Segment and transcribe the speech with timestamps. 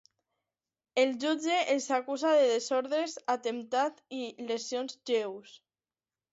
[1.01, 5.57] El jutge els acusa de desordres, atemptat i lesions lleus.